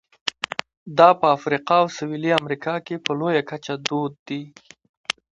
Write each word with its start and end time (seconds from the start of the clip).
دا 0.97 1.09
په 1.19 1.25
افریقا 1.37 1.75
او 1.83 1.87
سوېلي 1.97 2.31
امریکا 2.41 2.75
کې 2.85 2.95
په 3.05 3.11
لویه 3.19 3.43
کچه 3.49 3.73
دود 3.87 4.13
دي. 4.27 4.41